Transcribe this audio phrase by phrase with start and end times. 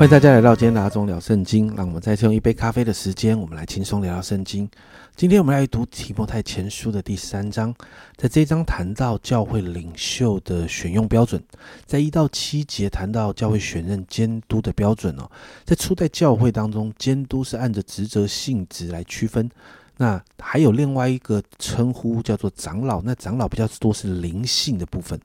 [0.00, 1.66] 欢迎大家来到今天的阿忠聊圣经。
[1.76, 4.66] 让我们再次用一杯咖啡的时间，我们来轻松聊聊圣经。
[5.14, 7.74] 今天我们来读提摩太前书的第三章，
[8.16, 11.38] 在这一章谈到教会领袖的选用标准，
[11.84, 15.30] 在一到七节谈到教会选任监督的标准哦。
[15.66, 19.50] 在初代教会当中，监督是按着职责性质来区分。
[19.98, 25.20] 那还有另外一个称呼叫做长老，那长老比较多是灵性的部分。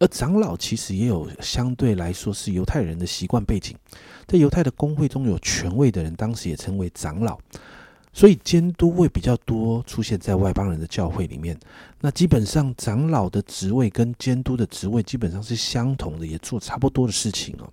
[0.00, 3.76] 而长老其实也有相对来说是犹太人的习惯背景，
[4.26, 7.38] 在犹太的工会中有权位的人，当时也称为长老，
[8.10, 11.54] 所以监督会比较多出现在外邦人的教会里面。
[12.00, 17.70] 那基本上长老的职位跟监督的职位基本上是相同的，也做差不多的事情哦。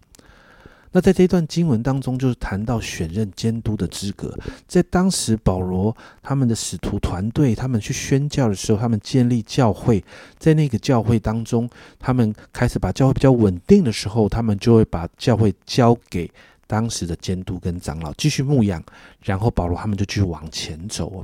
[0.97, 4.35] 那在这段经文当中，就是谈到选任监督的资格。
[4.67, 10.03] 在当时保罗他们的使徒团队，他们去宣教的时候，他们建立教会，
[10.39, 16.27] 在那个教会当中，他们开始把教会比较稳定的时候，他们就会把教会交给
[16.65, 18.83] 当时的监督跟长老继续牧养，
[19.21, 21.23] 然后保罗他们就继续往前走。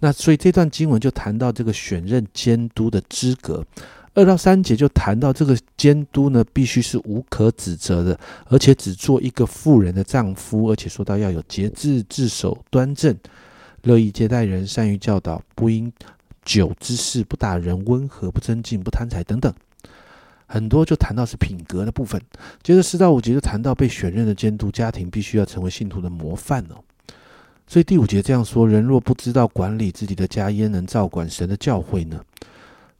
[0.00, 3.64] 那所以这段经文就谈到这个选任监督的资格。
[4.14, 13.16] 二到三节就谈到这个监督呢，必须是无可指责的，而且只做一个妇人的丈夫，而且说到要有节制、自守、端正，
[13.82, 15.92] 乐意接待人，善于教导，不因
[16.44, 19.52] 酒之事，不打人，温和，不争竞，不贪财等等，
[20.46, 22.22] 很多就谈到是品格的部分。
[22.62, 26.78] 接着四到五节就谈到被选任的监督，家庭必须要成为信徒的模范哦。
[27.66, 32.20] 所以第五节这样说：人若不知道管理自己的家，焉能照管神的教会呢？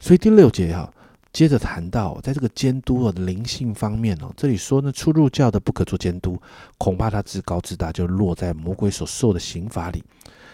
[0.00, 0.92] 所以第六节哈。
[1.34, 6.40] 接着谈到，在这个监督的灵性方面哦，这里说呢，初入教的不可做监督，
[6.78, 10.02] 恐怕他自高自大，就落在魔鬼所受的刑罚里。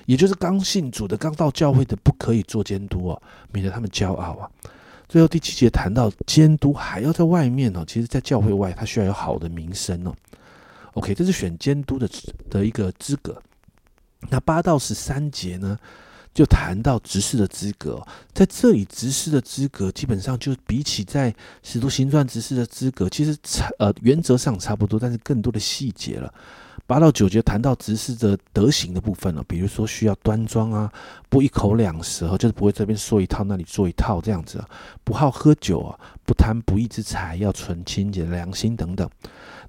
[0.06, 3.22] 也就是刚信主的、刚到教会的，不可以做监督哦，
[3.52, 4.50] 免得他们骄傲啊。
[5.06, 10.14] 最后第七节谈到监督还要在外面哦，其实在教会外，他需要有好的名声哦。
[10.94, 12.08] OK，这是选监督的
[12.48, 13.40] 的一个资格。
[14.30, 15.78] 那八到十三节呢？
[16.32, 18.00] 就谈到执事的资格，
[18.32, 26.32] 在这里执事的资格基本上就比起在使徒行传执事的资格，其实差呃原则上差不多，但是更多的细节了。
[26.86, 30.92] 八到九节谈到执事的德行的部分了，比如说需要端庄啊，
[31.28, 34.64] 不一口两舌，就是不会这边说一套那里做一套这样子，
[35.04, 39.08] 不好喝酒啊，不贪不义之财，要存清洁良心等等。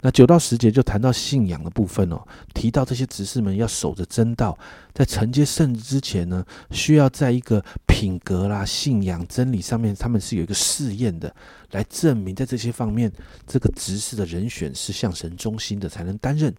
[0.04, 2.20] 那九到十节就谈到信仰的部分哦，
[2.56, 4.58] 提到这些执事们要守着真道，
[4.94, 7.64] 在承接圣之前呢，需要在一个
[8.02, 11.32] 品格啦、信仰、真理上面，他们是有一个试验的，
[11.70, 13.12] 来证明在这些方面，
[13.46, 16.52] 这个执事的人选是向神忠心的，才能担任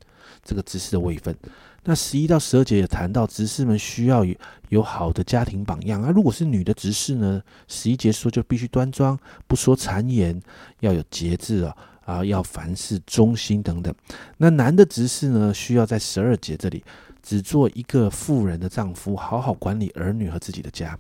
[0.45, 1.37] 这个执事的位分。
[1.83, 4.33] 那十一到十二节也谈到执事们需要有
[4.69, 10.41] 有好的家庭榜样啊，如果是女的执事呢，十一节说就必须端庄，不说谗言，
[10.79, 11.77] 要有节制啊。
[12.05, 13.93] 啊，要凡事忠心等等。
[14.37, 16.83] 那男的执事呢，需要在十二节这里
[17.23, 20.99] 只做一个妇人的丈夫，好好管理儿女和自己的家。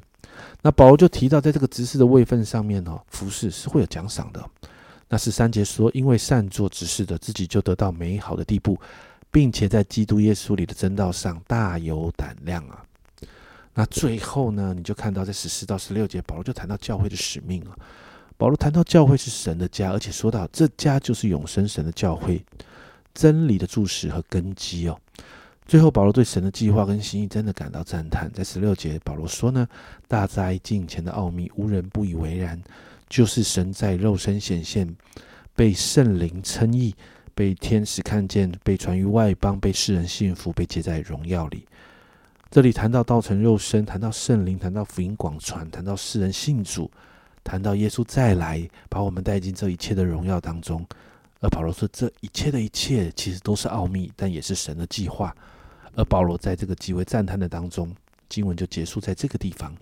[0.62, 4.44] 那保罗就提到，在这个执事的位分上面哦，服侍是会有奖赏的。
[5.08, 8.78] 那十三节说，因为善做执事的，自己就得到美好的地步，
[9.30, 12.82] 并且在基督耶稣里的真道上大有胆量啊。
[13.74, 17.76] 那最后呢，你就看到在十四到十六节，保罗就谈到教会的使命啊。
[18.36, 22.44] 保罗谈到教会是神的家，而且说到这家就是永生神的教会，
[23.14, 24.98] 真理的注释和根基哦。
[25.66, 28.30] 最后，保罗对神的计划跟心意真的感到赞叹。
[28.32, 29.66] 在十六节，保罗说呢
[30.06, 32.60] ：“大灾近前的奥秘，无人不以为然，
[33.08, 34.94] 就是神在肉身显现，
[35.54, 36.94] 被圣灵称义，
[37.34, 41.66] 被天使看见，被传于外邦，被世人信服，被接在荣耀里。”
[42.50, 46.90] 这里谈到道成肉身，谈到圣灵，谈到福音广传，谈到世人信主。
[47.44, 50.86] 谈到耶稣再来，把我们带进这一切的荣耀当中，
[51.40, 55.34] 而保罗说，这一切的一切其实都是奥秘，但也是神的计划。
[55.94, 57.90] 而保罗在这个极为赞叹的当中，
[58.28, 59.74] 经文就结束在这个地方。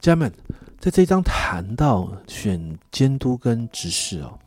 [0.00, 0.32] 家人们，
[0.78, 4.38] 在这一章谈到选监督跟执事哦，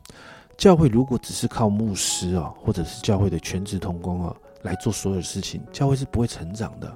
[0.58, 6.96] 教会如果只是靠牧师哦，或者是教会的全职同工哦来做所有事情，教会是不会成长的。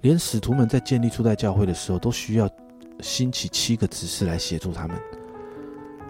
[0.00, 2.48] 连使徒们在建立初代教会的时候，都需要。
[3.02, 4.96] 兴起七个执事来协助他们，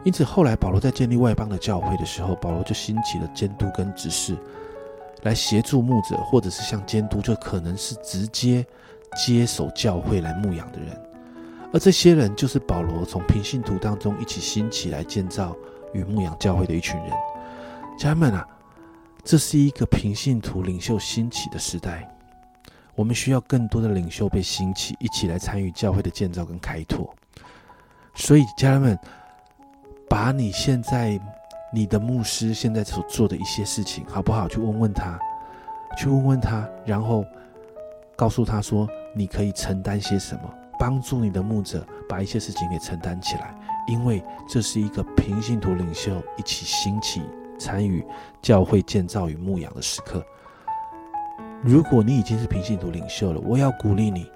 [0.05, 4.37] 因此后来保罗在建立外邦的教会的时候，保罗就兴起了监督跟执事
[5.27, 8.65] 来协助牧者，或者是像监督，就可能是直接
[9.17, 10.97] 接手教会来牧养的人，
[11.73, 15.55] 而这些人就是保罗从平信徒当中一起兴起来建造
[15.93, 17.11] 与牧养教会的一群人。
[17.99, 18.47] 家人们啊，
[19.25, 22.09] 这是一个平信徒领袖兴起的时代。
[22.95, 27.15] 我们需要更多的领袖被兴起，一起来参与教会的建造跟开拓。
[28.15, 28.99] 所以，家人们，
[30.09, 31.21] 把你现在
[31.77, 34.49] 你的牧师现在所做的一些事情好不好？
[34.49, 35.21] 去问问他，
[35.99, 37.23] 去问问他，然后
[38.17, 43.55] 告诉他说，你可以承担些什么，帮助你的牧者把一些事情给承担起来，
[43.89, 47.21] 因为这是一个平信徒领袖一起兴起、
[47.59, 48.03] 参与
[48.41, 50.25] 教会建造与牧养的时刻。
[51.63, 54.27] 如果你已经是平信徒领袖了，我要鼓励你，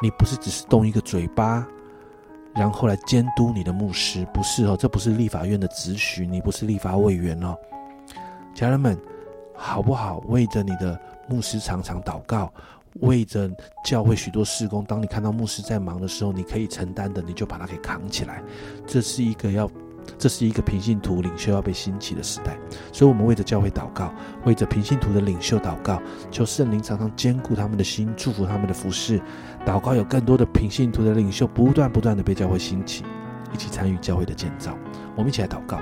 [0.00, 1.66] 你不是只是动一个嘴巴。
[2.54, 7.56] 然后来监督你的牧师，不是哦，这不是立法院的职许，你不是立法委员哦，
[8.54, 8.96] 家人们，
[9.54, 10.18] 好不好？
[10.28, 10.98] 为着你的
[11.28, 12.52] 牧师常常祷告，
[13.00, 13.50] 为着
[13.84, 18.42] 教会许多事工，当你看到牧师在忙的时候，你可以承担的，你就把它给扛起来，
[18.86, 19.70] 这是一个要。
[20.24, 22.56] 这是一个平信徒领袖要被兴起的时代，
[22.90, 24.10] 所以，我们为着教会祷告，
[24.46, 26.00] 为着平信徒的领袖祷告，
[26.30, 29.20] 求圣灵常常兼顾他们的心，祝福他们的服饰。
[29.66, 33.04] 祷告有更多的平信徒的领袖不断不断的被教会兴起，
[33.52, 34.74] 一起参与教会的建造。
[35.14, 35.78] 我们一起来祷告。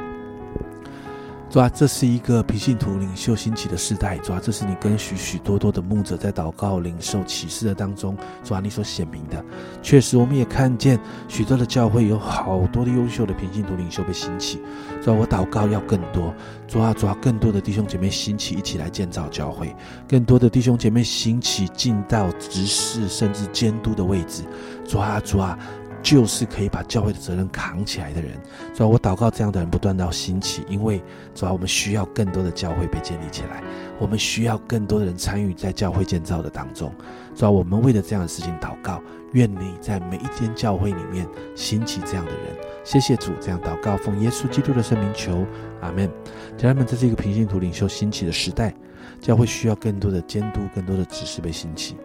[1.52, 4.16] 主啊，这是一个平信徒领袖兴起的时代。
[4.16, 9.44] 主啊，这是你跟许许多多的牧者在祷告、领受启示的当中，主啊，你所显明的。
[9.82, 14.62] 确实，我们也看见许多的教会有好多的优秀的平信徒领袖被兴起。
[15.02, 16.34] 主啊，我祷告要更多。
[16.66, 19.76] 主啊，主啊，更多的弟兄姐妹兴起，一起来建造教会。
[20.08, 24.42] 更多的弟兄姐妹兴起，进到执事甚至监督的位置。
[24.88, 25.58] 主啊，主啊。
[26.02, 28.32] 就是可以把教会的责任扛起来的人，
[28.74, 31.00] 主要我祷告这样的人不断的要兴起，因为
[31.34, 33.62] 主要我们需要更多的教会被建立起来，
[33.98, 36.92] 我们需要更多的人参与在教会建造的当中，
[37.34, 39.00] 主要我们为了这样的事情祷告，
[39.32, 45.46] 愿你在每一间教会里面兴起这样的人，谢谢主，这样祷告奉耶稣基督的圣名求，
[45.80, 46.10] 阿门。
[46.58, 48.74] 家人们，这是一个平行图领袖兴起的时代，
[49.20, 51.96] 教会需要更多的监督，更多的指示被兴起。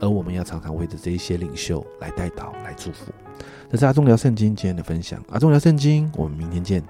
[0.00, 3.12] 而我们要常常为着这一些领袖来带祷、来祝福。
[3.70, 5.22] 这是阿忠聊圣经今天的分享。
[5.30, 6.82] 阿忠聊圣经，我们明天见。